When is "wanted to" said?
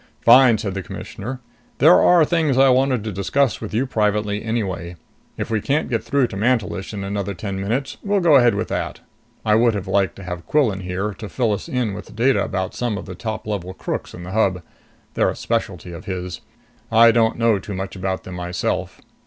2.69-3.11